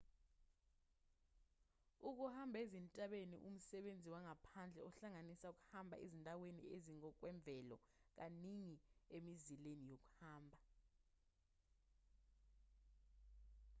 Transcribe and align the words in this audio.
ukuhamba 2.09 2.57
ezintabeni 2.65 3.37
umsebenzi 3.49 4.07
wangaphandle 4.13 4.81
ohlanganisa 4.87 5.45
ukuhamba 5.53 5.95
ezindaweni 6.05 6.63
ezingokwemvelo 6.75 7.77
kaningi 8.17 8.77
emizileni 9.17 9.83
yokuhamba 9.91 10.59